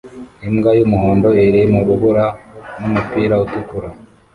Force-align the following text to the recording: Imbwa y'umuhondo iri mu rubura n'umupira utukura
Imbwa 0.47 0.71
y'umuhondo 0.77 1.29
iri 1.45 1.61
mu 1.71 1.79
rubura 1.87 2.25
n'umupira 2.79 3.35
utukura 3.43 3.89